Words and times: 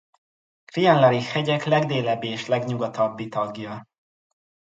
Crianlarich-hegyek 0.65 1.63
legdélebbi 1.63 2.27
és 2.27 2.45
legnyugatabbi 2.47 3.27
tagja. 3.27 3.87